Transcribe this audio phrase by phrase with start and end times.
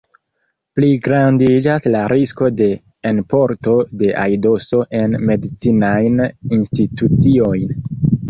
[0.77, 2.69] Pligrandiĝas la risko de
[3.11, 6.25] enporto de aidoso en medicinajn
[6.61, 7.79] instituciojn.